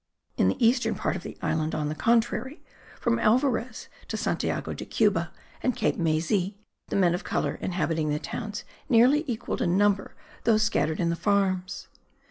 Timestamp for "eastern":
0.67-0.95